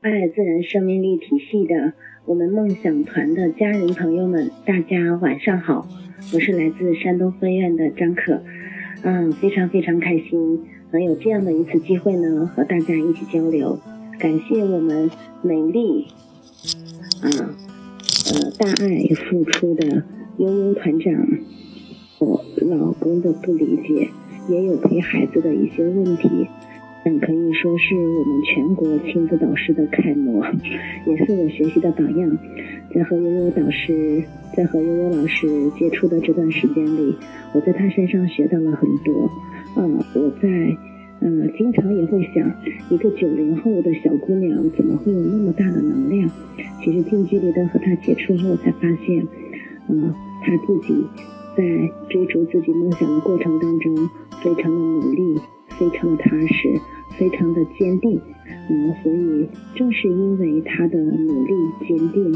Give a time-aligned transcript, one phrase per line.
[0.00, 1.92] 爱自然生命力体系的
[2.24, 5.88] 我们梦想团的家人朋友们，大家晚上好，
[6.32, 8.40] 我是来自山东分院的张可，
[9.02, 13.80] 嗯，非常非常开心能有这样的一次机会呢，和大家一起交流，
[14.20, 15.10] 感谢我们
[15.42, 16.06] 美丽，
[17.22, 17.26] 啊，
[18.32, 20.04] 呃，大爱付出的
[20.36, 21.12] 悠悠团长，
[22.20, 24.10] 我老公的不理解，
[24.48, 26.46] 也有陪孩子的一些问题。
[27.20, 30.44] 可以说是我们全国亲子导师的楷模，
[31.06, 32.36] 也是我学习的榜样。
[32.92, 34.20] 在和悠悠导师，
[34.56, 35.46] 在和悠悠老师
[35.78, 37.14] 接触的这段时间里，
[37.54, 39.30] 我在他身上学到了很多。
[39.76, 40.48] 嗯，我在
[41.20, 42.52] 嗯经常也会想，
[42.90, 46.28] 一个九零后的小姑娘怎么会有那么大的能量？
[46.82, 49.24] 其实近距离的和她接触后，才发现，
[49.88, 50.12] 嗯，
[50.42, 51.06] 她自己
[51.56, 51.62] 在
[52.08, 53.94] 追逐自己梦想的过程当中，
[54.42, 55.38] 非常的努力。
[55.78, 56.76] 非常的踏实，
[57.18, 58.20] 非常的坚定，
[58.70, 61.52] 嗯，所以正是因为他的努力、
[61.86, 62.32] 坚定，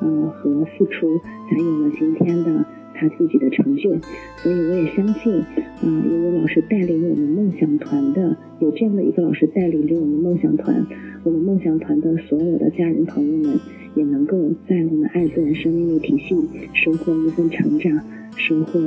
[0.00, 1.18] 呃和付出，
[1.48, 3.90] 才有了今天的他自己的成就。
[4.38, 5.42] 所以我也相信，
[5.82, 10.84] 嗯，因为老师带领我们梦想团的，有这样的一个老师带领着我们梦想团，
[11.22, 13.58] 我们梦想团的所有的家人朋友们，
[13.94, 14.36] 也能够
[14.68, 16.34] 在我们爱自然生命力体系
[16.72, 18.00] 收获一份成长，
[18.36, 18.80] 收获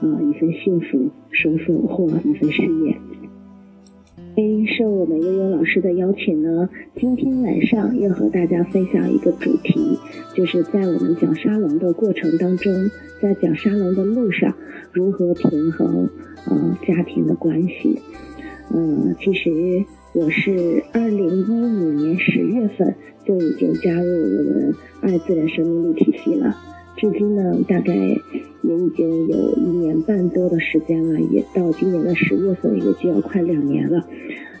[0.00, 2.96] 呃一份幸福，收获或一份事业。
[4.76, 9.98] 受我们悠悠老师的邀请呢，今天晚上要和大家分享一个主题，
[10.34, 12.90] 就是在我们讲沙龙的过程当中，
[13.22, 14.52] 在讲沙龙的路上，
[14.92, 16.10] 如何平衡
[16.44, 17.98] 呃家庭的关系。
[18.74, 19.50] 嗯，其实
[20.12, 26.54] 我是二零一五年十月份就已经加入我们爱自然生命力体系了，
[26.98, 27.94] 至今呢大概
[28.66, 34.06] 也已经有一年半多的时间了，也到今年的十月份也就要快两年了。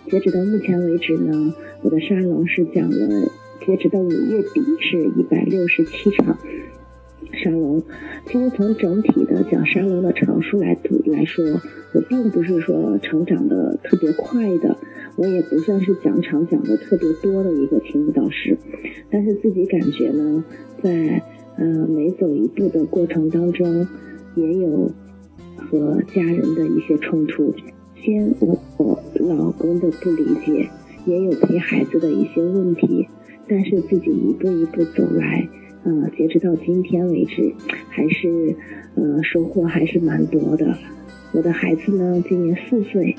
[0.08, 3.28] 截止到目前为止呢，我的沙龙是讲了，
[3.66, 6.38] 截止到五月底是一百六十七场
[7.32, 7.82] 沙龙。
[8.26, 11.44] 其实从整体的讲沙龙的场数来来说，
[11.92, 14.76] 我并不是说成长的特别快的，
[15.16, 18.56] 我也不算是讲场讲的特别多的一个亲子导师。
[19.10, 20.44] 但是自己感觉呢，
[20.82, 21.22] 在
[21.58, 23.86] 呃每走一步的过程当中，
[24.34, 24.90] 也有
[25.56, 27.52] 和家人的一些冲突。
[27.96, 30.68] 先我我老公的不理解，
[31.06, 33.08] 也有陪孩子的一些问题，
[33.48, 35.48] 但是自己一步一步走来，
[35.84, 37.52] 呃，截止到今天为止，
[37.88, 38.54] 还是
[38.94, 40.76] 呃收获还是蛮多的。
[41.32, 43.16] 我的孩子呢，今年四岁，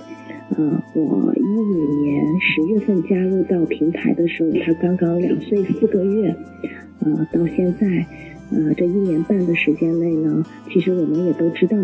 [0.56, 6.36] 呃，我一五年十月份加入到平台的时候，他刚刚两岁四个月，
[7.16, 8.06] 呃，到现在，
[8.52, 11.78] 呃，这一年半的时间内呢，其实我们也都知道。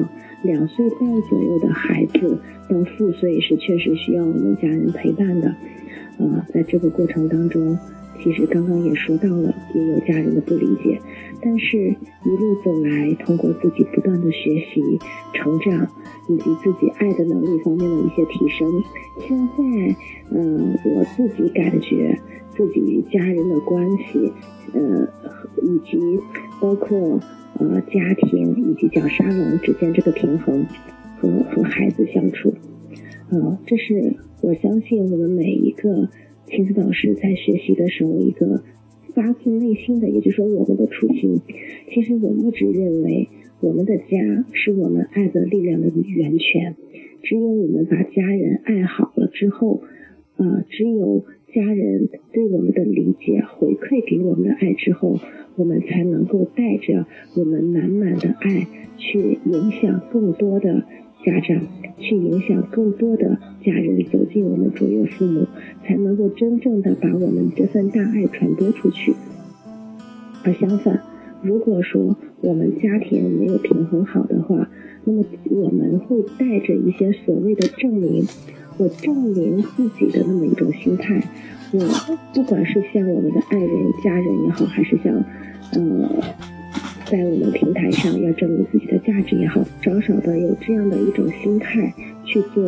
[0.43, 5.55] 两岁半左右的孩子到四岁是确实需要我们家人陪伴的，
[6.17, 7.79] 呃，在这个过程当中，
[8.21, 10.99] 其实刚刚也说到了，也有家人的不理解，
[11.41, 14.99] 但是一路走来，通过自己不断的学习、
[15.33, 15.87] 成长，
[16.29, 18.83] 以及自己爱的能力方面的一些提升，
[19.27, 19.95] 现在，
[20.31, 22.19] 嗯，我自己感觉
[22.55, 24.31] 自己与家人的关系，
[24.73, 25.07] 呃，
[25.61, 26.19] 以及
[26.59, 27.19] 包括。
[27.59, 30.65] 呃，家庭以及讲沙龙之间这个平衡，
[31.19, 32.51] 和和孩子相处，
[33.29, 36.09] 呃，这是我相信我们每一个
[36.55, 38.61] 亲子导师在学习的时候一个
[39.15, 41.41] 发自内心的，也就是说我们的初心。
[41.89, 46.75] 其实我一直认为，我们的家是我们爱的力量的源泉。
[47.23, 49.81] 只有我们把家人爱好了之后，
[50.37, 51.25] 呃，只有
[51.55, 55.19] 家人对我们的理解回馈给我们的爱之后。
[55.55, 60.83] 我们才能够带着我们满满的爱，去影响更多的
[61.23, 61.61] 家长，
[61.99, 65.47] 去影响更多的家人走进我们卓越父母，
[65.85, 69.13] 才能够真正的把我们这份大爱传播出去。
[70.43, 71.01] 而相反，
[71.41, 74.69] 如果说我们家庭没有平衡好的话，
[75.05, 78.25] 那么我们会带着一些所谓的证明，
[78.77, 81.21] 我证明自己的那么一种心态。
[81.71, 81.79] 我
[82.33, 83.69] 不管是像我们的爱人、
[84.03, 85.23] 家人也好，还是像。
[85.75, 86.07] 呃，
[87.13, 91.93] 在我们平台上要证明自己的价值也好，少少的有这样的一种心态
[92.25, 92.63] 去做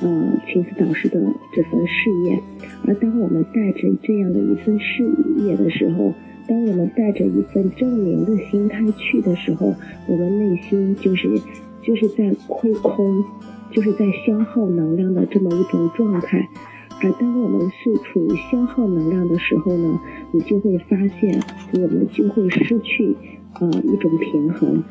[0.00, 1.20] 呃亲子导师的
[1.54, 2.40] 这份事业。
[2.86, 5.04] 而当我们带着这样的一份事
[5.44, 6.10] 业的时候，
[6.48, 9.74] 当我们带着一份证明的心态去的时候，
[10.08, 11.28] 我们内心就是
[11.82, 13.22] 就是在亏空，
[13.72, 16.48] 就是在消耗能量的这么一种状态。
[17.02, 20.00] 而当我们是处于消耗能量的时候呢，
[20.32, 21.38] 你就会发现，
[21.74, 23.14] 我们就会失去
[23.60, 24.82] 呃一种平衡。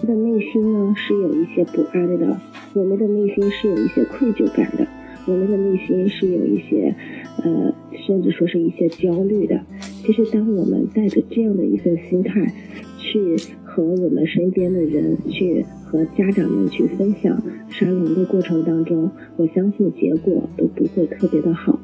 [0.00, 2.40] 他的内心呢是有一些不安的，
[2.74, 4.86] 我们的内心是有一些愧疚感的，
[5.26, 6.94] 我们的内心是有一些，
[7.42, 7.74] 呃，
[8.06, 9.60] 甚至说是一些焦虑的。
[10.04, 12.54] 其实，当我们带着这样的一份心态，
[12.96, 21.78] 去和我们身边的人，去和家长们去分享沙龙的过程当中，我相信结果都不会特别的好。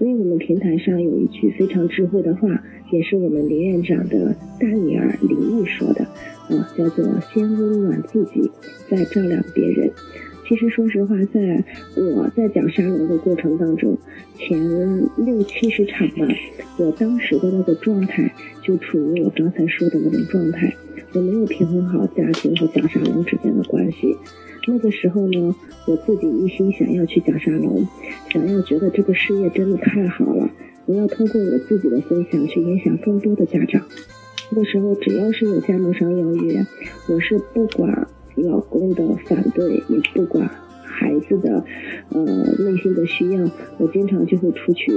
[0.00, 2.48] 所以我们平台上有一句非常智慧的话，
[2.90, 6.02] 也是我们林院长的大女儿林毅说的，
[6.48, 8.50] 啊，叫做“先温暖自己，
[8.88, 9.90] 再照亮别人”。
[10.48, 11.62] 其实，说实话，在
[11.96, 13.94] 我在讲沙龙的过程当中，
[14.38, 14.58] 前
[15.18, 16.26] 六七十场吧，
[16.78, 18.32] 我当时的那个状态
[18.62, 20.74] 就处于我刚才说的那种状态，
[21.12, 24.16] 我没有平衡好家庭和讲沙龙之间的关系。
[24.66, 25.54] 那个时候呢，
[25.86, 27.86] 我自己一心想要去讲沙龙，
[28.30, 30.48] 想要觉得这个事业真的太好了，
[30.86, 33.82] 我要通过我自己的分享去影响更多的家长。
[34.50, 36.66] 那个时候，只要是有加盟商邀约，
[37.08, 38.06] 我是不管。
[38.36, 40.48] 老公的反对也不管
[41.00, 41.64] 孩子的
[42.10, 42.22] 呃
[42.58, 44.92] 内心的需要，我经常就会出去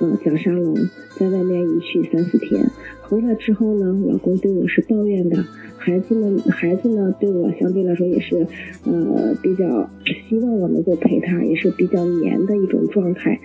[0.00, 0.74] 呃讲沙龙，
[1.16, 2.68] 在外面一去三四天，
[3.02, 5.44] 回来之后呢，老公对我是抱怨的，
[5.76, 8.48] 孩子们孩子呢对我相对来说也是
[8.84, 9.88] 呃比较
[10.28, 13.38] 希望我能够陪他，也是比较黏的一种状态。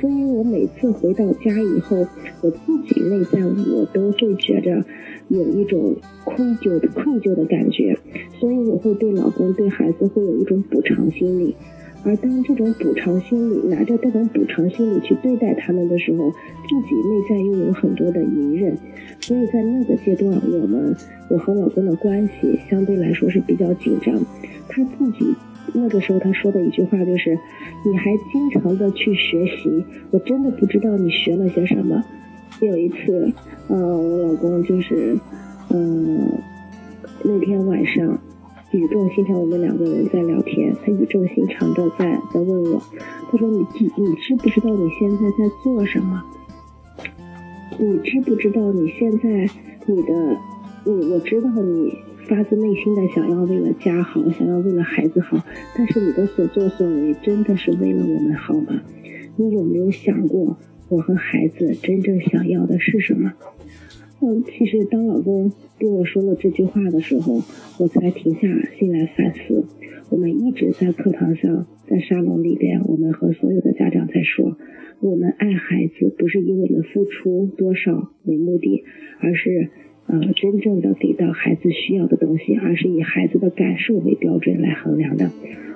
[0.00, 2.06] 所以我每次回到家以后，
[2.40, 4.84] 我自己内在我都会觉着
[5.28, 5.94] 有一种
[6.24, 7.96] 愧疚的愧疚的感觉，
[8.38, 11.54] 所以我会对老公对孩子会有一种补偿心理，
[12.04, 18.76] 而当这种补偿心理拿着这种补偿心理去对待他们的时候，自己内在又有很多的隐忍，
[19.20, 20.96] 所以在那个阶段，我们
[21.28, 24.14] 我和老公的关系相对来说是比较紧张，
[24.68, 25.34] 他自己。
[25.74, 27.38] 那个时候他说的一句话就是
[27.84, 32.02] ：“你还经常的去学习，我真的不知道你学了些什么。”
[32.66, 33.32] 有一次，
[33.68, 35.18] 呃，我老公就是，
[35.70, 36.28] 嗯，
[37.24, 38.18] 那天晚上
[38.72, 42.82] 语重心长，我们两个人在聊天，他语重心长的在在问我，
[43.30, 46.22] 他说：“你知你知不知道你现在在做什么？
[47.78, 49.48] 你知不知道你现在
[49.86, 50.36] 你的，
[50.84, 51.92] 你我知道你。”
[52.28, 55.42] 发自内心的想要为了家好，想要为了孩子好，
[55.74, 58.82] 但是你的所作所为真的是为了我们好吗？
[59.36, 63.32] 你有没有想过，我和孩子真正想要的是什么？
[64.20, 67.42] 嗯，其实当老公跟我说了这句话的时候，
[67.78, 68.40] 我才停下
[68.78, 69.64] 心来反思。
[70.10, 74.56] 我们一直在课堂上，在沙龙里边，我们和所有的家长在说，
[75.00, 78.84] 我们爱孩子不是以我们付出多少为目的，
[79.20, 79.70] 而是。
[80.10, 85.30] 呃，真正的给到孩子需要的东西，而是以孩子的感受为标准来衡量的。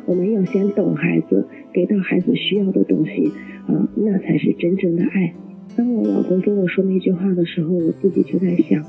[0.06, 3.32] 我们要先懂孩子，给到孩子需要的东西，
[3.66, 5.34] 啊，那才是真正的爱。
[5.76, 8.84] 当我老公跟我说那句话的时候，我自己就在想，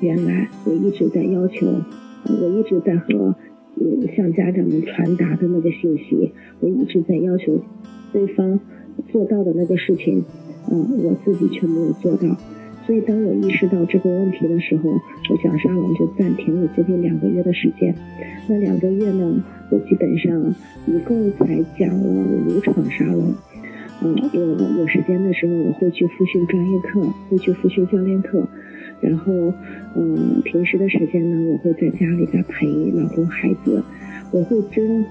[0.00, 3.34] 原来我一直在要求，我一直在和
[4.14, 7.58] 向家长们传达的那个信息，我一直在要求
[8.12, 8.60] 对方
[9.10, 10.24] 做到的那个事情，
[10.70, 12.36] 嗯，我自己却没有做到。
[12.86, 17.92] 所以，当我意识到这个问题的时候，我讲沙龙就暂停了接近两个月的时间。
[18.48, 20.54] 那两个月呢，我基本上
[20.86, 23.34] 一共才讲了五场沙龙。
[24.02, 28.46] 嗯，我有时间的时候，我会去复训专业课，会去复训教练课。
[29.00, 29.52] 然后，
[29.96, 33.82] 嗯，平时的时间呢，我会在家里边陪老公孩子，
[34.30, 35.04] 我会真。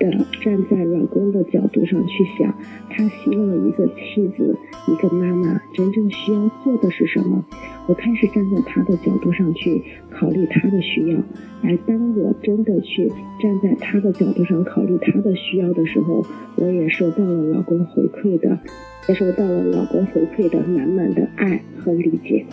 [0.00, 0.10] 的
[0.42, 2.52] 站在老公的角度上去想，
[2.88, 4.56] 他希望一个妻子、
[4.88, 7.44] 一个妈妈真正需要做的是什么？
[7.86, 11.18] 我开始站在他的角度上去考虑他的需要。
[11.62, 13.08] 而当我真的去
[13.40, 16.24] 站在他的角度上考虑他的需要的时候，
[16.56, 18.58] 我也收到了老公回馈的，
[19.06, 22.46] 接收到了老公回馈的满满的爱和理解。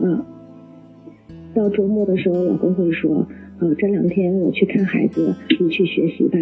[0.00, 0.24] 嗯，
[1.54, 3.26] 到周末的时候，老公会说。
[3.60, 6.38] 呃，这两天我去看孩子，你去学习吧。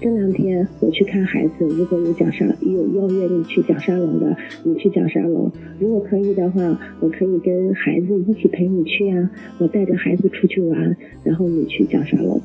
[0.00, 5.50] 这两天我去看孩子，如果有讲沙有邀约你去讲沙龙的，你去讲沙龙。
[5.78, 9.30] 如果可以的话，我可以跟孩子一起陪你去啊。
[9.58, 12.40] 我带着孩子出去玩，然后你去讲沙龙。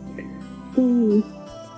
[0.73, 1.23] 所以，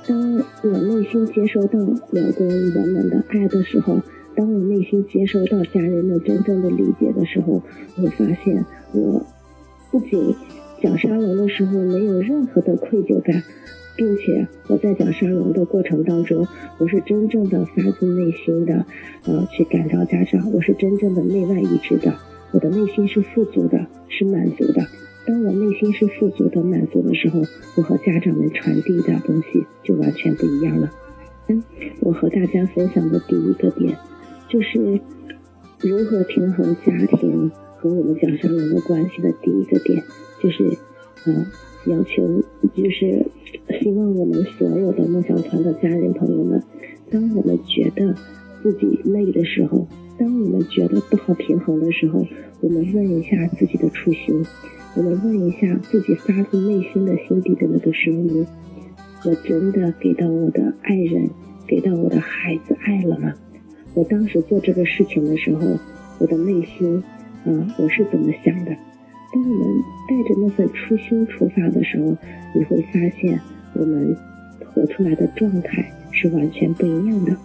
[0.07, 3.99] 当我内心接收到老公满满的爱的时候，
[4.35, 7.61] 当我内心接收到家人的真正的理解的时候，
[7.97, 9.21] 我发现我
[9.91, 10.35] 不仅。
[10.81, 13.43] 讲沙龙的时候没有任何的愧疚感，
[13.97, 18.85] 并且我在讲沙龙的过程当中，我是真正的发自内心的，
[19.25, 22.13] 呃，去感召家长，我是真正的内外一致的，
[22.51, 24.85] 我的内心是富足的，是满足的。
[25.25, 27.41] 当我内心是富足的、满足的时候，
[27.75, 30.89] 我和家长们传递的东西就完全不一样了。
[31.49, 31.61] 嗯，
[31.99, 33.97] 我和大家分享的第一个点，
[34.47, 34.99] 就是
[35.81, 40.01] 如何平衡家庭和我们讲沙龙的关系的第一个点。
[40.41, 40.77] 就是，
[41.25, 41.45] 呃，
[41.85, 42.27] 要求
[42.73, 43.25] 就是
[43.79, 46.61] 希望我们所有的梦想团的家人朋友们，
[47.11, 48.15] 当我们觉得
[48.63, 52.25] 自己累的时候，当我们觉得不好平衡的时候，
[52.61, 54.45] 我们问一下自己的初心，
[54.95, 58.45] 我们问一下自己发自内心的心底的那个声音：
[59.25, 61.29] 我真的给到我的爱人，
[61.67, 63.33] 给到我的孩子爱了吗？
[63.93, 65.77] 我当时做这个事情的时候，
[66.19, 67.03] 我的内心，
[67.45, 68.75] 啊，我是怎么想的？
[69.31, 72.17] 当我们带着那份初心出发的时候，
[72.55, 73.39] 你会发现
[73.73, 74.15] 我们
[74.65, 77.35] 活出来的状态是完全不一样的。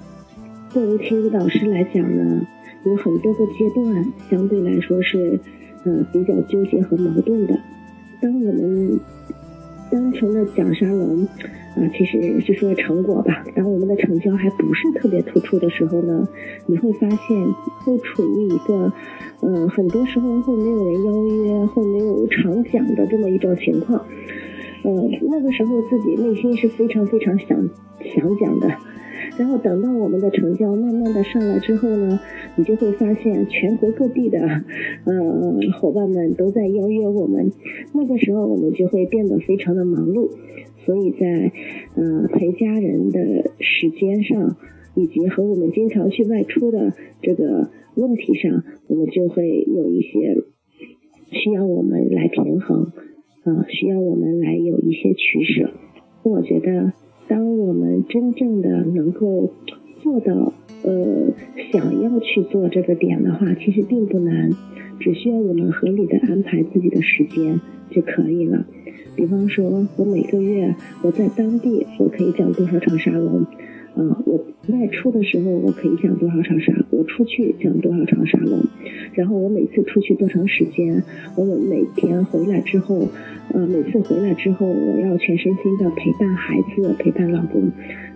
[0.71, 2.47] 作为亲子导师来讲呢，
[2.85, 5.39] 有很多个阶段，相对来说是，
[5.85, 7.61] 呃，比较纠结和矛盾的。
[8.21, 8.99] 当我们
[9.91, 11.29] 单纯的讲沙龙，
[11.77, 13.45] 啊，其实是说成果吧。
[13.55, 16.29] 当我们的成交还不是特别突出的时候呢，
[16.67, 17.19] 你会发现
[17.85, 18.93] 会处于一个。
[19.47, 24.03] 嗯，很多时候会没有人邀约，会没有常讲的这么一种情况。
[24.85, 24.91] 呃，
[25.29, 27.69] 那个时候自己内心是非常非常想
[28.01, 28.69] 想讲的。
[29.37, 32.21] 然后等到我们的成交慢慢的上来之后呢，
[32.57, 34.39] 你就会发现全国各地的
[35.05, 37.53] 呃伙伴们都在邀约我们。
[37.93, 40.31] 那个时候我们就会变得非常的忙碌，
[40.85, 41.53] 所以在
[41.97, 44.57] 呃陪家人的时间上，
[44.95, 47.71] 以及和我们经常去外出的这个。
[47.97, 50.43] 问题上，我们就会有一些
[51.31, 52.91] 需要我们来平衡，
[53.45, 55.71] 啊，需要我们来有一些取舍。
[56.25, 56.93] 我觉得，
[57.29, 59.53] 当我们真正的能够
[60.03, 61.35] 做到，呃，
[61.71, 64.51] 想要去做这个点的话，其实并不难，
[64.99, 67.61] 只需要我们合理的安排自己的时间
[67.95, 68.65] 就可以了。
[69.15, 73.47] 比方说，我每个月我在当地，我可以讲多少场沙龙。
[73.95, 78.59] 啊，我外出的时候我可以讲多少场沙，我出去讲多少场沙龙，
[79.13, 81.01] 然后我每次出去多长时间，
[81.37, 83.07] 我每天回来之后，
[83.53, 87.71] 呃，每次回来之后我要全身心的陪伴孩子，陪伴老公。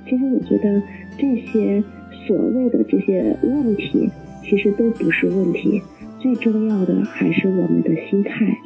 [0.05, 0.83] 其实我觉得
[1.17, 1.85] 这些
[2.27, 4.11] 所谓的这些问题，
[4.43, 5.81] 其实都不是问题，
[6.19, 8.59] 最重要的还是我们的心态，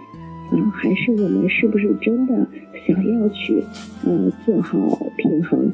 [0.53, 2.47] 啊，还是我们是不是真的
[2.87, 3.63] 想要去，
[4.05, 4.79] 呃，做好
[5.17, 5.73] 平衡。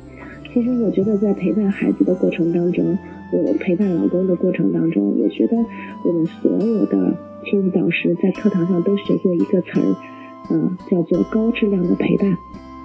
[0.52, 2.96] 其实我觉得，在陪伴孩子的过程当中，
[3.32, 5.56] 我陪伴老公的过程当中，我觉得
[6.04, 9.96] 我们所有的亲子导师在课堂上都学过一个词儿，
[10.50, 12.36] 嗯，叫做高质量的陪伴，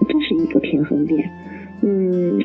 [0.09, 1.29] 这是一个平衡点。
[1.81, 2.39] 嗯，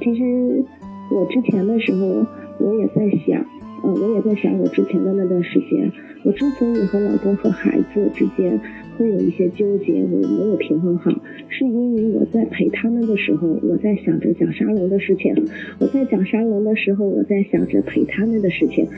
[0.00, 0.64] 其实
[1.10, 2.26] 我之前的时候，
[2.58, 3.44] 我也在想，
[3.82, 5.92] 呃，我也在想我之前的那段时间，
[6.24, 8.60] 我之所以和老公和孩子之间。
[8.98, 11.08] 会有一些纠结，我没有平衡好，
[11.48, 15.32] 是因为我在陪他们的时候，我在想着讲沙龙的事情；
[15.78, 18.88] 我在讲沙龙的时候，我在想着陪他们的事情。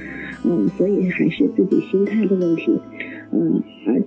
[0.47, 2.73] 嗯，所以还是自己心态的问题。
[3.31, 4.03] 嗯，而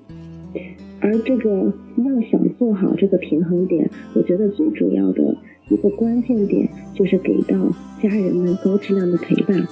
[0.99, 5.37] 而这个要想做好这个平衡点，我觉得最主要的
[5.69, 9.63] 一个关键点就是给到家人们高质量的陪伴。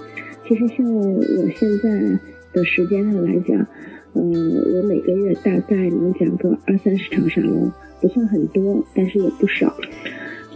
[0.47, 1.23] 其实像我
[1.55, 2.19] 现在
[2.53, 3.65] 的时间上来讲。
[4.13, 4.29] 嗯，
[4.75, 7.71] 我每个月大概能讲个二三十场沙龙，
[8.01, 9.73] 不算很多，但是也不少。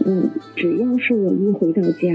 [0.04, 2.14] 嗯，只要是我一回到家，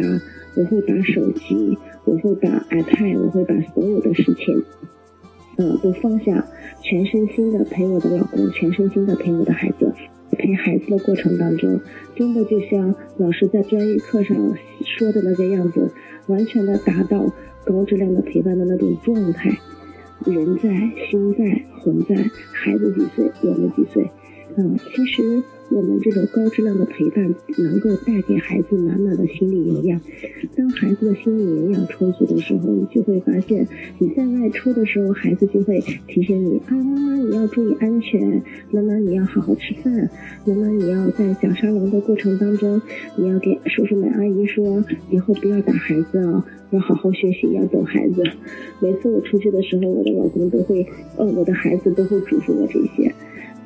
[0.55, 1.75] 我会把手机，
[2.05, 4.63] 我会把 iPad，我会把所有的事情，
[5.57, 6.45] 嗯，都放下，
[6.83, 9.91] 全身心的陪我的老公，全身心的陪我的孩子。
[10.37, 11.81] 陪孩子的过程当中，
[12.15, 14.37] 真的就像老师在专业课上
[14.85, 15.89] 说的那个样子，
[16.27, 17.33] 完全的达到
[17.65, 19.57] 高质量的陪伴的那种状态。
[20.25, 20.69] 人在
[21.09, 22.15] 心在魂在，
[22.53, 24.07] 孩子几岁，我们几岁，
[24.57, 30.01] 嗯，其实我们这种高质量的陪伴，能够带给孩子满满的心理营养。
[30.55, 33.65] 当孩子的心理营养充足的时候，你就会发现，
[33.99, 40.09] 你在外出的时候，孩子就会提醒你啊，妈妈你要注意安全，妈妈你要好好吃饭，
[40.45, 42.81] 妈妈你要在小沙龙的过程当中，
[43.15, 46.45] 你要给叔叔们阿姨说，以后不要打孩子啊。
[46.71, 48.23] 要好好学习，要懂孩子。
[48.79, 53.13] 每次我出去的时候，我的老公都会，呃，我的孩子都会嘱咐我这些。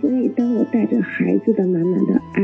[0.06, 2.44] 所以，当我带着孩子的满满的爱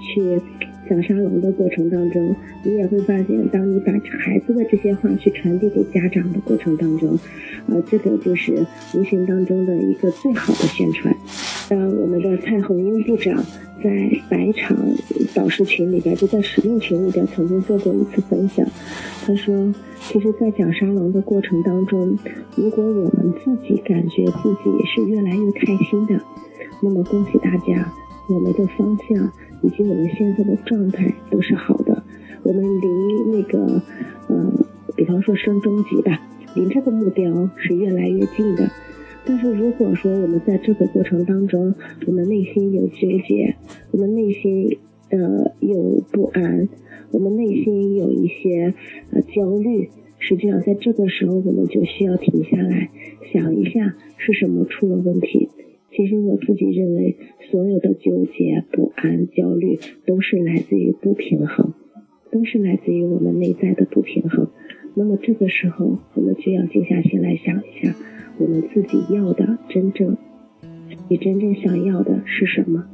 [0.00, 0.42] 去
[0.90, 2.34] 讲沙龙的过程当中，
[2.64, 3.92] 你也会发现，当你把
[4.24, 7.16] 孩子的这些话去传递给家长的过程当中，
[7.68, 11.14] 呃，这个就是无形当中的一个最好的宣传。
[11.68, 13.36] 当我们的蔡红英部长
[13.84, 14.76] 在百场
[15.32, 18.66] 导师群里边，就在使命群里边曾经做过一次分享，
[19.24, 19.72] 他说。
[20.08, 22.16] 其实，在讲沙龙的过程当中，
[22.54, 26.20] 如果我们自己感觉自己是越来越开心的，
[26.82, 27.92] 那么恭喜大家，
[28.28, 32.02] 我们的方向以及我们现在的状态都是好的。
[32.42, 32.86] 我们离
[33.30, 33.82] 那个，
[34.28, 34.52] 嗯，
[34.94, 36.20] 比方说升中级吧，
[36.54, 38.70] 离这个目标是越来越近的。
[39.24, 41.74] 但是如果说我们在这个过程当中，
[42.06, 43.56] 我们内心有纠结，
[43.90, 44.78] 我们内心
[45.10, 46.68] 呃有不安。
[47.10, 48.74] 我们内心有一些
[49.10, 52.90] 呃焦虑，实际上在这个时候，我们就需要停下来
[53.32, 55.48] 想一下是什么出了问题。
[55.96, 57.16] 其实我自己认为，
[57.50, 61.72] 所有的纠结、不安、焦虑，都是来自于不平衡，
[62.30, 64.48] 都是来自于我们内在的不平衡。
[64.94, 67.94] 那么这个时候，我们就要静下心来想一下，
[68.36, 70.18] 我们自己要的真正，
[71.08, 72.84] 你真正想要的是什么？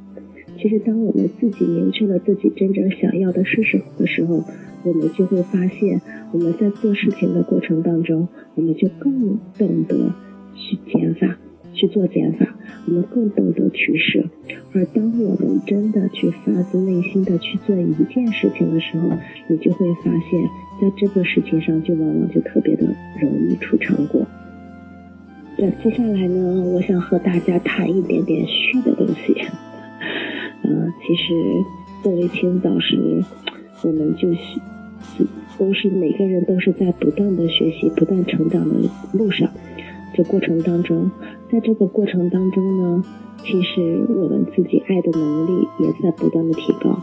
[0.59, 4.45] 其实，当我们自己明确了自己真正想要的是什么的时候，
[4.85, 6.01] 我们就会发现，
[6.33, 10.13] 我们在做事情的过程当中，我们就更懂得
[10.55, 11.37] 去减法，
[11.75, 12.47] 去做减法，
[12.87, 14.23] 我们更懂得取舍。
[14.75, 19.11] 而当我们真的去发自内心的去做一件事情的时候，
[19.49, 20.43] 你就会发现，
[20.81, 22.85] 在这个事情上就往往就特别的
[23.21, 24.27] 容易出成果。
[25.59, 29.37] 那接下来呢，我想和大家谈一点点虚的东西。
[30.65, 31.33] 嗯，其实
[32.03, 33.23] 作为青早师，
[33.83, 34.39] 我们就是
[35.59, 38.75] 都是每个人都是在不断的学习、不断成长的
[39.13, 39.49] 路上。
[40.15, 41.11] 这过程当中，
[41.51, 43.05] 在这个过程当中呢。
[43.45, 46.97] 其实我们自己爱的能力也在不断的提高。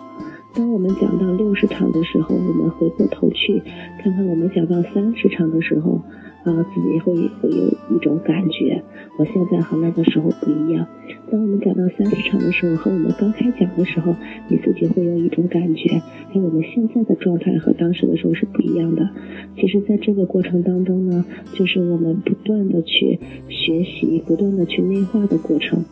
[0.53, 3.61] 当我们讲到六十场的时候，我们回过头去
[4.01, 5.99] 看看我们讲到三十场的时候，
[6.43, 8.81] 啊，自己会会有一种感觉，
[9.17, 10.87] 我现在和那个时候不一样。
[11.31, 14.15] 当我们讲到三十场的时候，和我们刚开讲的时候，
[14.47, 15.89] 你自己会有一种感觉，
[16.33, 19.09] 哎，我们现在的状态和当时的时候是不一样的。
[19.57, 23.19] 其实，在这个过程当中呢，就是我们不断的去
[23.49, 25.83] 学习，不断的去内化的过程。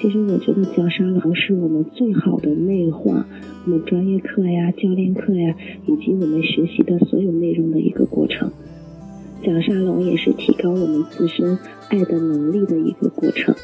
[0.00, 3.26] 其实我觉得讲沙龙是我们最好的内化
[3.64, 8.52] 我们专业课呀、教练课呀，以及我们学习的所有内容的一个过程。
[9.42, 13.54] 讲沙龙也是提高我们自身爱的能力的一个过程。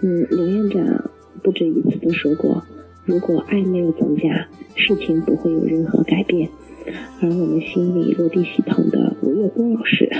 [0.00, 1.10] 嗯，刘院长
[1.42, 2.62] 不止一次的说过，
[3.04, 6.48] 如果爱没有增加，事情不会有任何改变。
[7.20, 10.10] 而我们心理落地系统的吴月光老师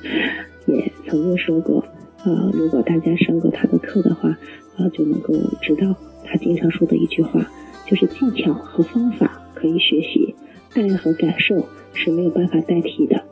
[0.66, 1.84] 也曾经说过，
[2.24, 4.36] 呃，如果大家上过他的课的话。
[4.78, 7.46] 呃就能够知道他经常说的一句话，
[7.86, 10.34] 就是技巧和方法可以学习，
[10.72, 13.22] 爱和感受是没有办法代替的。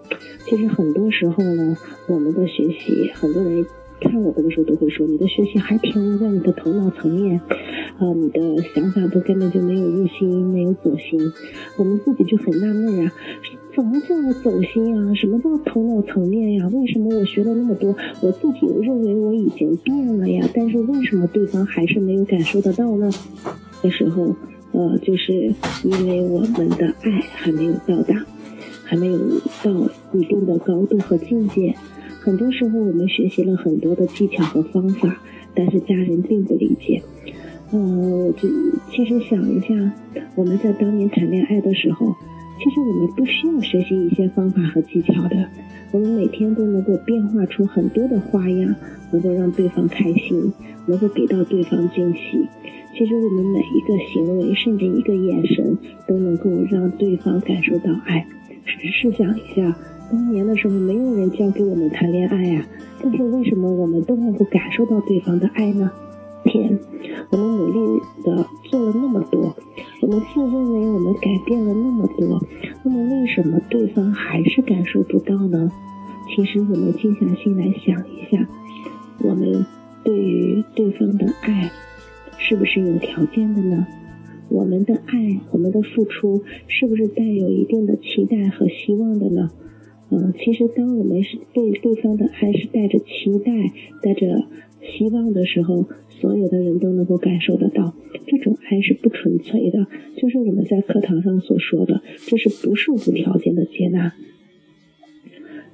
[0.46, 3.64] 其实很多时候呢，我们的学习，很多人
[4.00, 7.40] 看我的时候都会说，你的学习还停留在你的头脑层面，
[7.98, 11.20] 呃，你的想法都根本就没有入心，没有走心。
[11.76, 13.12] 我们自己就很纳闷啊。
[13.74, 15.14] 什么叫走心啊？
[15.14, 16.68] 什么叫头脑层面呀？
[16.72, 20.48] 为什么我学了那么多，我自己认为我已经变了呀？
[20.54, 23.08] 但是为什么对方还是没有感受得到呢？
[23.82, 24.34] 的时候，
[24.72, 25.32] 呃，就是
[25.84, 28.26] 因为我们的爱还没有到达，
[28.88, 29.18] 还没有
[29.62, 29.70] 到
[30.14, 31.74] 一定的高度和境界。
[32.20, 35.20] 很多时候，我们学习了很多的技巧和方法，
[35.54, 37.02] 但是家人并不理解。
[37.70, 38.48] 嗯，我就
[38.90, 39.92] 其实想一下，
[40.34, 42.14] 我们在当年谈恋爱的时候。
[42.60, 45.48] 其实我们不需要学习一些方法和技巧的，
[45.92, 48.74] 我们每天都能够变化出很多的花样，
[49.12, 50.52] 能够让对方开心，
[50.86, 52.48] 能够给到对方惊喜。
[52.98, 58.26] 其实我们每一个行为，甚至一个眼神，都能够让对方感受到爱。
[58.92, 59.76] 试想一下，
[60.10, 62.66] 当年的时候没有人教给我们谈恋爱呀，
[63.02, 65.90] 但是为什么我们都能够感受到对方的爱呢？
[66.44, 66.78] 天，
[67.30, 69.54] 我们努力的做了那么多。
[70.00, 72.40] 我们自认为我们改变了那么多，
[72.84, 75.70] 那么为什么对方还是感受不到呢？
[76.28, 78.46] 其实我们静下心来想一下，
[79.20, 79.66] 我们
[80.04, 81.70] 对于对方的爱
[82.38, 83.86] 是不是有条件的呢？
[85.94, 89.50] 付出是不是带有一定的期待和希望的呢？
[90.10, 93.52] 嗯，其实当我们是对对方的爱是带着期待、
[94.02, 94.44] 带着
[94.82, 95.86] 希望的时候。
[96.20, 97.94] 所有的人都能够感受得到，
[98.26, 104.12] 这种爱是不纯粹的，就是我们在课堂上所说的，这是不是无条件的接纳。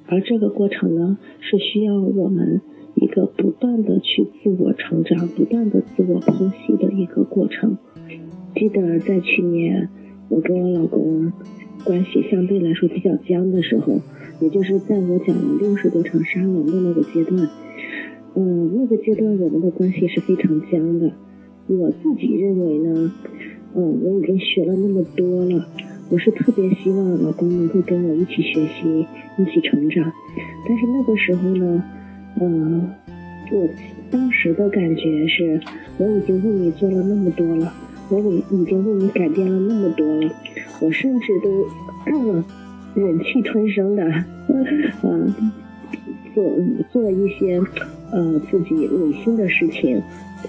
[0.05, 2.61] 而这个过程呢，是需要我们
[2.93, 7.79] 一个不断的去自我成长、不断的自我剖析的一个过程。
[8.53, 9.89] 记得在去年，
[10.29, 11.31] 我跟我老公
[11.83, 13.99] 关系相对来说比较僵的时候，
[14.39, 17.49] 也就是在我讲了六十多场沙龙的那个阶段。
[18.35, 21.11] 嗯，那个阶段我们的关系是非常僵的。
[21.67, 23.11] 我自己认为呢，
[23.75, 25.65] 嗯，我已经学了那么多了，
[26.09, 29.05] 我是特别希望老公能够跟我一起学习，
[29.37, 30.11] 一起成长。
[30.67, 31.83] 但是那个时候呢，
[32.41, 32.89] 嗯，
[33.51, 33.69] 我
[34.11, 35.59] 当时的感觉是，
[35.97, 37.73] 我已经为你做了那么多了，
[38.09, 40.31] 我已已经为你改变了那么多了，
[40.81, 41.65] 我甚至都
[42.93, 44.03] 忍气吞声的，
[45.03, 45.33] 嗯。
[46.35, 46.43] 做
[46.91, 47.61] 做一些
[48.11, 50.01] 呃自己违心的事情，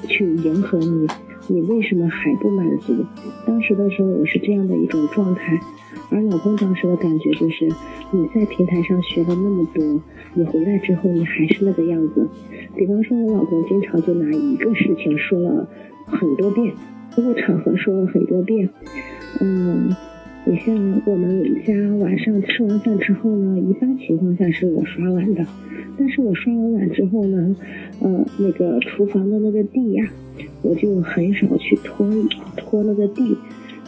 [0.08, 1.06] 去迎合你，
[1.46, 2.92] 你为什么还不满足？
[3.46, 5.60] 当时的时候我是这样的一种状态，
[6.10, 7.68] 而老公当时的感觉就是，
[8.10, 10.02] 你在平台上学了那么多，
[10.34, 12.28] 你回来之后你还是那个样子。
[12.74, 15.68] 比方说，我老公经常就拿一个事情说了
[16.06, 16.74] 很多遍，
[17.14, 18.68] 这个场合说了很多遍，
[19.40, 19.94] 嗯。
[20.48, 25.44] 你像我们家晚上吃完饭之后呢，一般情况下是我刷碗的，
[25.98, 27.56] 但是我刷完碗之后呢，
[28.00, 30.08] 呃，那个厨房的那个地呀，
[30.62, 32.08] 我就很少去拖
[32.56, 33.36] 拖那个地，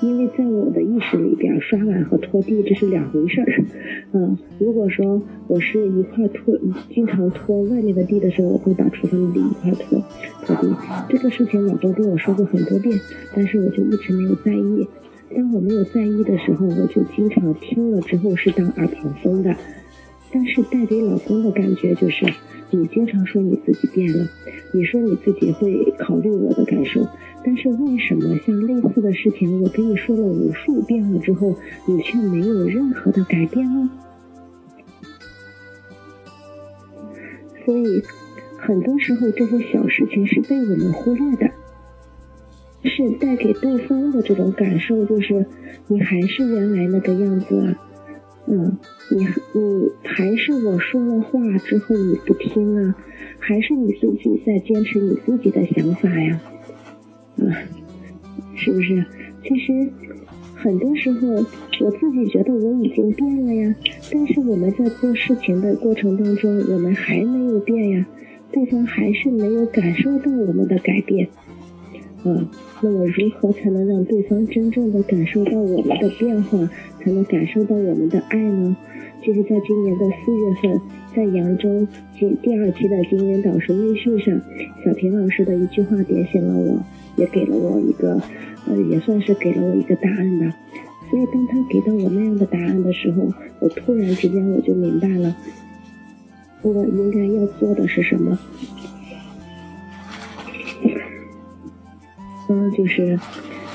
[0.01, 3.65] 因为在我的意识里边，刷碗和拖地这是两回事儿。
[4.13, 6.57] 嗯，如果说我是一块拖，
[6.91, 10.03] 经常拖外面的地的时候，我会把厨房的一块拖
[10.45, 10.75] 拖地。
[11.09, 12.99] 这个事情老公跟我说过很多遍，
[13.35, 14.87] 但是我就一直没有在意。
[15.35, 19.55] 当我没有在意的时候，我就经常听了之后是当耳旁风的。
[20.33, 22.27] 但是带给老公的感觉就是，
[22.71, 24.29] 你经常说你自己变了，
[24.73, 27.07] 你说你自己会考虑我的感受，
[27.45, 33.91] 但是为什么像类似的事情，我跟你说了无数遍了之后，你却没有任何的改变呢？
[37.65, 38.03] 所以，
[38.59, 41.51] 很多时候这些小事情是被我们忽略的。
[42.85, 45.45] 是带给对方的这种感受，就是
[45.89, 47.75] 你还是原来那个样子啊，
[48.51, 48.79] 嗯，
[49.11, 49.19] 你
[49.53, 52.95] 你还是我说了话之后你不听啊，
[53.39, 56.41] 还是你自己在坚持你自己的想法呀，
[57.37, 57.45] 啊，
[58.57, 59.05] 是不是？
[59.45, 59.91] 其实
[60.55, 61.29] 很多时候
[61.81, 63.75] 我自己觉得我已经变了呀，
[64.11, 68.07] 但是我们在做事情的过程当中，我们还没有变呀，
[68.51, 71.29] 对方还是没有感受到我们的改变。
[72.25, 72.51] 啊，
[72.83, 76.59] 那么如何才能让对方真正的感受到我们的变化，
[77.09, 78.77] 才能感受到我们的爱呢？
[79.23, 80.79] 就是，在今年的四月份，
[81.17, 84.39] 在扬州第第二期的经营导师微训上，
[84.85, 86.79] 小平老师的一句话点醒了我，
[87.17, 88.21] 也给了我一个，
[88.67, 90.55] 呃，也算是给了我一个答案吧。
[91.11, 95.35] 所以，当他给到我那样的答案的时候，我突然之间我就明白了，
[96.61, 98.39] 我应该要做的是什么。
[102.51, 103.19] 嗯，就是，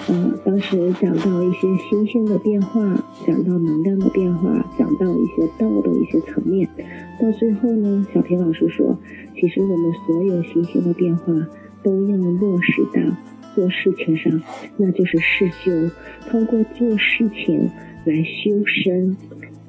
[0.10, 2.82] 嗯，当时讲到一些星星的变化，
[3.26, 6.68] 讲到能量的变化，讲到一些道的一些层面，
[7.22, 8.98] 到最后呢，小平老师说，
[9.36, 11.34] 其实我们所有星星的变化
[11.82, 13.02] 都要落实到
[13.56, 14.42] 做事情上，
[14.78, 15.72] 那就是事修，
[16.30, 17.70] 通过做事情
[18.06, 19.16] 来修身，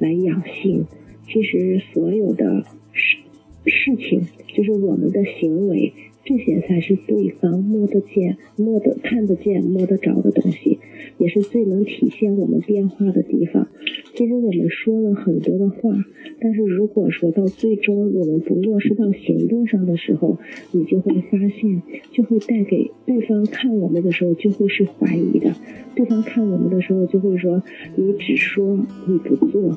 [0.01, 0.85] 来养性。
[1.27, 3.19] 其实所有的事
[3.67, 5.95] 事情，就是我们的行为。
[6.25, 10.79] 这些才是对方摸得见、摸得看得见、摸得着的东西，
[11.19, 13.69] 也是最能体现我们变化的地方。
[14.15, 15.93] 其实我们说了很多的话，
[16.41, 20.39] 但是如果说到最终我们不落实到行动上的时候，
[20.73, 25.53] 你就会发现，就会带给对方看我们的时候就会是怀疑的。
[25.95, 27.63] 对方看我们的时候就会说
[27.97, 29.71] ：“你只说你不做，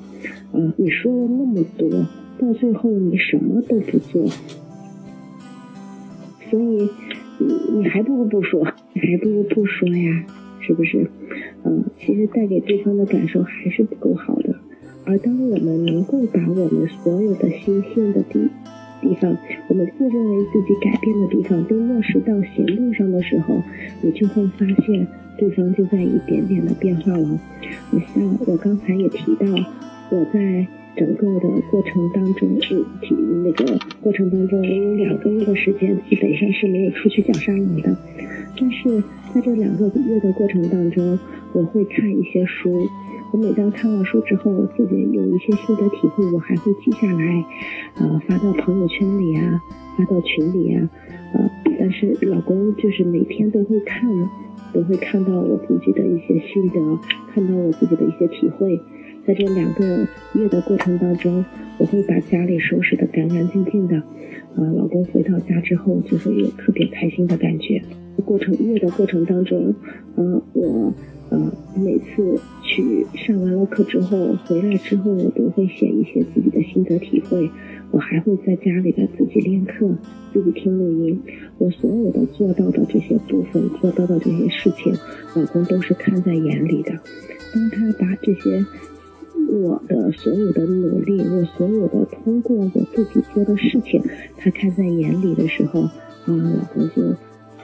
[0.54, 1.90] 啊，你说了那么多，
[2.40, 4.26] 到最后你什么都不做。”
[6.50, 6.90] 所以，
[7.40, 10.26] 你你还不如不说，还不如不说呀，
[10.60, 11.10] 是不是？
[11.64, 14.56] 嗯，其实带给对方的感受还是不够好的。
[15.06, 18.50] 而当我们能够把我们所有的心性的地
[19.02, 19.38] 地方，
[19.70, 23.62] 我们自认为自己改变的地方，都落实到行动上的时候，
[24.02, 25.08] 你就会发现
[25.38, 27.40] 对方就在一点点的变化了。
[27.92, 29.46] 你像我刚才也提到，
[30.12, 30.68] 我在。
[30.98, 32.50] 整个的过程当中，
[33.12, 37.96] 嗯，那个过程当中，我有两个月的时间基本上是没有出去讲沙龙的。
[38.60, 39.02] 但是
[39.34, 41.18] 在这两个月的过程当中，
[41.54, 42.88] 我会看一些书。
[43.32, 47.46] 我每当看完书之后，我自己有一些心得体会，我还会记下来，
[48.00, 49.62] 呃，发到朋友圈里啊，
[49.98, 50.90] 发到群里啊，
[51.34, 54.10] 呃，但是老公就是每天都会看，
[54.74, 57.00] 都会看到我自己的一些心得，
[57.34, 58.80] 看到我自己的一些体会。
[59.28, 61.44] 在这两个月的过程当中，
[61.78, 64.02] 我会把家里收拾得干干净净的。
[64.56, 67.82] 呃，老公回到家之后就会有特别开心的感觉。
[68.24, 69.76] 过程月的过程当中，
[70.16, 70.94] 呃，我
[71.30, 77.52] 呃每次去上完了课之后回来之后，我都会写一些自己的心得体会。
[77.92, 79.94] 我还会在家里边自己练课，
[80.32, 81.22] 自己听录音。
[81.58, 84.94] 我所有的做到的这些部分，做到的这些事情，
[85.36, 86.94] 老公都是看在眼里的。
[87.54, 88.66] 当他把这些。
[89.50, 94.02] 我的所有的努力，我所有的通过我自己做的事情，
[94.38, 95.92] 他看在眼里的时候，啊，
[96.28, 97.16] 老公就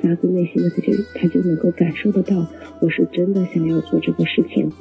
[0.02, 2.46] 发自内心的他就他就能够感受得到，
[2.80, 4.72] 我是真的想要做这个事情，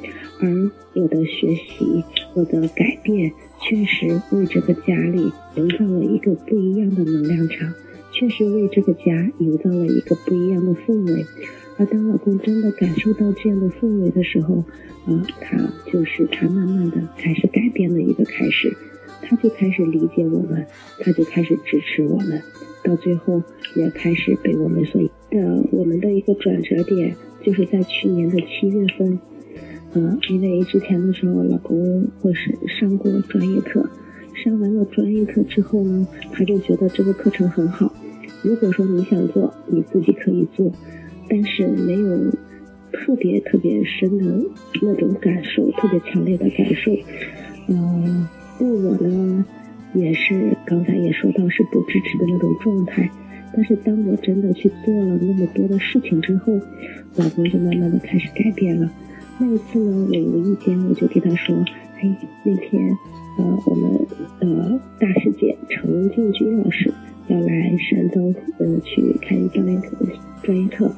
[0.40, 0.48] 而
[0.94, 7.72] 我的学习，我的改变，确实为这个家里营造了一个不一样的能量场，
[8.12, 11.24] 确实为这个家营造了一个不一样的氛围。
[11.78, 14.56] 而当老公真的感受到这样的氛围的时候，
[15.06, 15.58] 啊，他
[15.90, 18.72] 就是他慢慢的开始改变的一个开始，
[19.22, 20.64] 他就开始理解我们，
[21.00, 22.40] 他就开始支持我们，
[22.84, 23.42] 到最后
[23.74, 29.18] 也开始被我们所的我们的一个转折点，就是在去年的七月份，
[29.94, 33.88] 嗯，因为之前的时候老公或是上过专业课，
[34.44, 37.92] 上完了专业课之后呢，他就觉得这个课程很好，
[38.42, 40.70] 如果说你想做，你自己可以做。
[41.32, 42.30] 但是没有
[42.92, 44.44] 特别特别深的
[44.82, 46.92] 那种感受，特别强烈的感受。
[47.68, 49.42] 嗯，对我呢，
[49.94, 53.10] 也是刚才也说到是不支持的那种状态。
[53.54, 56.52] 但是当我真的去做了那么多的事情之后，
[57.16, 58.90] 老公就慢慢的开始改变了。
[59.38, 61.56] 那一次呢，我无意间我就给他说
[61.98, 62.94] ：“哎，那天
[63.38, 63.92] 呃，我们
[64.40, 66.92] 的大师姐程静君老师
[67.28, 69.96] 要来山东呃去开教练课。”
[70.42, 70.92] 专业课，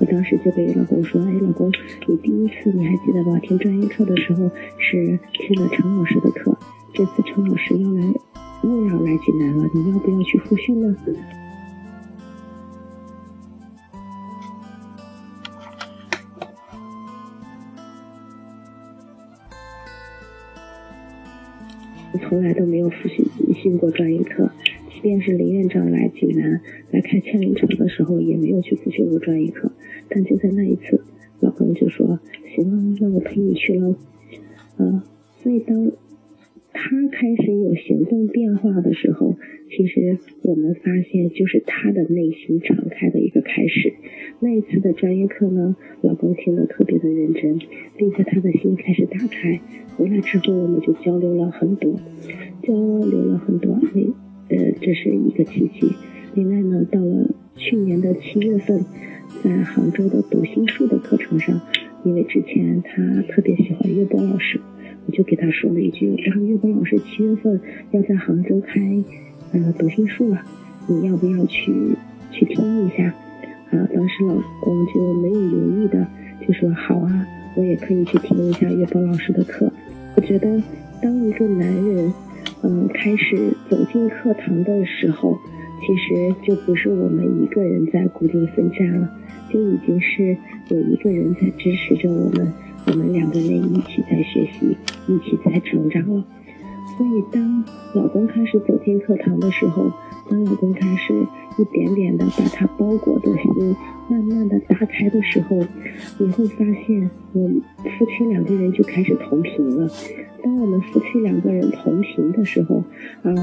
[0.00, 1.70] 我当时就给老公说：“哎，老公，
[2.08, 3.38] 你第一次你还记得吧？
[3.38, 6.58] 听专业课的时候是听了程老师的课，
[6.92, 8.02] 这次程老师要来
[8.64, 10.96] 又要来济南了，你要不要去复训呢？”
[22.12, 24.50] 我从来都没有复训训过专业课。
[24.92, 29.70] 即便是林院长来济南来开千灵场的时候，也没有去复习过专业课。
[30.08, 31.02] 但就在那一次，
[31.40, 32.18] 老公就说
[32.56, 33.94] ：“行了，那我陪你去喽。”
[34.78, 35.04] 啊，
[35.42, 35.92] 所以当
[36.72, 39.36] 他开始有行动变化的时候，
[39.70, 43.92] 其实我们发现就是他的内心敞开的一个开始。
[44.40, 47.58] 那一次的专业课呢，老公听得特别的认真，
[47.96, 49.60] 并且他的心开始打开。
[49.96, 51.94] 回来之后，我们就交流了很多，
[52.62, 53.78] 交流了很多。
[53.92, 54.00] 那。
[54.50, 55.92] 呃，这是一个契机。
[56.34, 58.82] 另外呢，到了去年的七月份，
[59.44, 61.60] 在杭州的读心术的课程上，
[62.02, 64.58] 因为之前他特别喜欢岳波老师，
[65.04, 68.80] 我就给他说了一句：“我说岳波老师七月份要在杭州开
[69.52, 70.40] 呃读心术了，
[70.88, 71.70] 你要不要去
[72.30, 73.14] 去听一下？”
[73.98, 76.06] 当时老公就没有犹豫的
[76.46, 79.68] 就说：“好啊，我也可以去听一下月波老师的课。”
[80.14, 80.62] 我觉得，
[81.02, 82.12] 当一个男人。
[82.60, 85.38] 嗯，开始走进课堂的时候，
[85.80, 89.08] 其实就不是我们一个人在固定奋战了，
[89.48, 90.36] 就已经是
[90.68, 92.52] 有一个人在支持着我们，
[92.86, 96.24] 我们两个人一起在学习，一起在成长了。
[96.96, 99.92] 所以，当老公开始走进课堂的时候，
[100.30, 101.14] 当老公开始
[101.58, 103.76] 一点点的把他包裹的心
[104.08, 105.56] 慢慢的打开的时候，
[106.18, 107.60] 你会发现，我们
[107.98, 109.88] 夫妻两个人就开始同频了。
[110.42, 112.82] 当我们夫妻两个人同频的时候，
[113.22, 113.36] 嗯，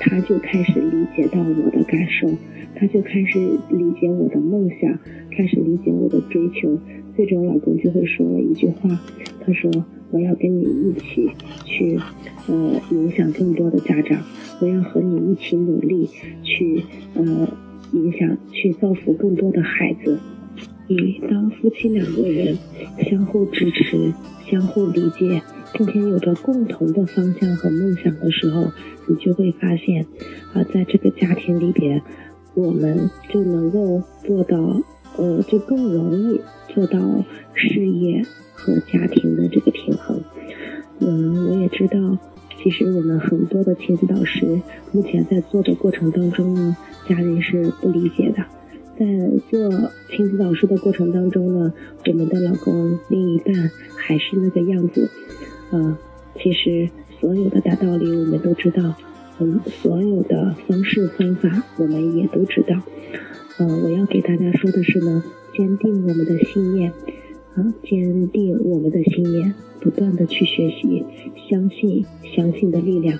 [0.00, 2.28] 他就开始理解到我的感受，
[2.74, 3.38] 他就开始
[3.70, 4.98] 理解我的梦想，
[5.30, 6.78] 开始理解我的追求。
[7.20, 8.98] 最终，老公就会说一句话，
[9.44, 9.70] 他说
[10.10, 11.30] ：“我要跟你一起
[11.66, 12.00] 去，
[12.46, 14.22] 呃，影响更多的家长，
[14.58, 16.08] 我要和你一起努力
[16.42, 17.46] 去，呃，
[17.92, 20.18] 影响去造福更多的孩子。”
[20.88, 22.56] 你当夫妻两个人
[23.10, 24.14] 相互支持、
[24.50, 25.42] 相互理解。
[25.72, 28.72] 并且有着共同的方向和梦想的时候，
[29.06, 30.04] 你就会发现，
[30.52, 32.02] 啊，在这个家庭里边，
[32.54, 34.82] 我们就能够做到，
[35.20, 36.40] 呃，就更容易
[36.72, 36.98] 做到
[37.52, 40.18] 事业和家庭的这个平衡。
[40.98, 42.16] 嗯，我也知道，
[42.62, 46.74] 其实我们很多的亲子导师目前在做的过程当中呢，
[47.06, 48.42] 家人是不理解的。
[48.98, 49.06] 在
[49.50, 51.72] 做亲子导师的过程当中呢，
[52.06, 55.10] 我们的老公另一半还是那个样子。
[55.70, 55.98] 啊，
[56.42, 56.88] 其实
[57.20, 58.94] 所有的大道理我们都知道，
[59.38, 62.80] 嗯，所有的方式方法我们也都知道。
[63.60, 65.22] 嗯，我要给大家说的是呢，
[65.54, 66.90] 坚定我们的信念，
[67.54, 71.04] 啊，坚定我们的信念，不断的去学习，
[71.46, 73.18] 相信相信的力量，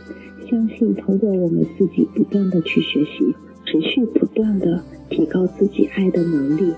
[0.49, 3.35] 相信通过我们自己不断的去学习，
[3.67, 6.73] 持续不断的提高自己爱的能力，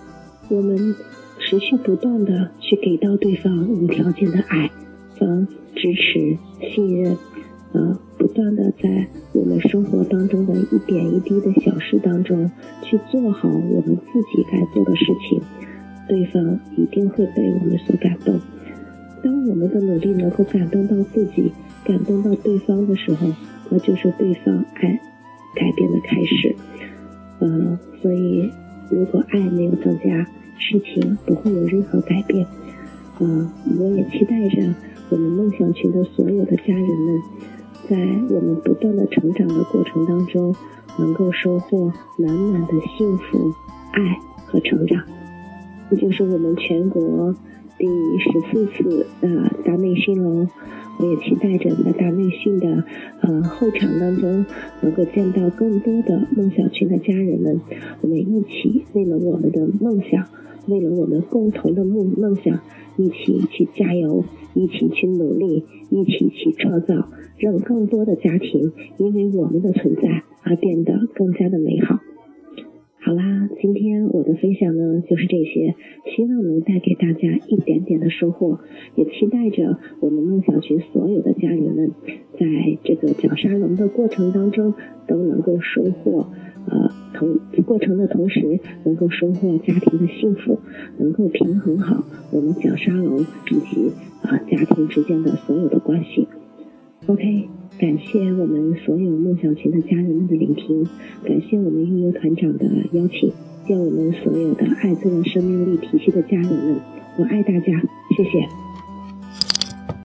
[0.51, 0.97] 我们
[1.39, 4.71] 持续不断的去给到对方无条件的爱。
[5.19, 5.47] 和
[5.77, 6.37] 支持、
[6.75, 7.17] 信任，
[7.73, 12.51] 呃，不断的在我们生活当中的一点一滴的小事当中
[12.83, 15.41] 去做好我们自己该做的事情，
[16.07, 18.39] 对方一定会被我们所感动。
[19.25, 21.51] 当我们的努力能够感动到自己、
[21.85, 23.29] 感动到对方的时候，
[23.71, 25.01] 那就是对方爱
[25.55, 26.55] 改变的开始。
[27.39, 28.51] 呃，所以
[28.91, 30.27] 如果爱没有增加，
[30.59, 32.47] 事情不会有任何改变。
[33.19, 34.75] 呃，我也期待着。
[35.11, 37.21] 我们梦想群的所有的家人们，
[37.89, 37.97] 在
[38.31, 40.55] 我们不断的成长的过程当中，
[40.99, 43.53] 能够收获满满的幸福、
[43.93, 45.03] 爱和成长。
[45.91, 47.35] 这就是我们全国
[47.79, 47.87] 第
[48.19, 50.49] 十四次的大内训喽。
[50.99, 52.85] 我也期待着在大内训的
[53.23, 54.45] 呃后场当中，
[54.83, 57.61] 能够见到更多的梦想群的家人们，
[58.03, 60.29] 我们一起为了我们的梦想，
[60.69, 62.61] 为了我们共同的梦梦想，
[62.97, 67.09] 一起去加油，一起去努力，一起去创造，
[67.43, 71.99] 让更多的家庭因为我们的存在而变得更加的美好。
[73.01, 75.75] 好啦，今天我的分享呢就是这些，
[76.15, 78.61] 希望能带给大家一点点的收获，
[78.95, 81.91] 也期待着我们梦想群所有的家人们，
[82.39, 82.47] 在
[82.85, 84.75] 这个绞沙龙的过程当中
[85.09, 86.29] 都能够收获，
[86.69, 90.61] 呃，同过程的同时能够收获家庭的幸福，
[90.97, 93.91] 能够平衡好我们绞沙龙以及
[94.23, 96.29] 啊家庭之间的所有的关系。
[97.07, 97.49] OK。
[97.79, 100.87] 感谢我们所有梦想群的家人们的聆听，
[101.25, 103.33] 感谢我们运营团长的邀请，
[103.67, 106.77] 愿我们所有的爱自然生命力体系的家人们，
[107.19, 107.83] 我爱大家，
[108.15, 108.47] 谢谢。